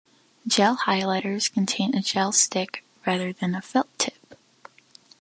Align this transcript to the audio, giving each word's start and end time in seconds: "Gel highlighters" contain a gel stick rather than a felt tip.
"Gel 0.47 0.77
highlighters" 0.77 1.53
contain 1.53 1.93
a 1.93 2.01
gel 2.01 2.31
stick 2.31 2.83
rather 3.05 3.31
than 3.31 3.53
a 3.53 3.61
felt 3.61 3.85
tip. 3.99 4.33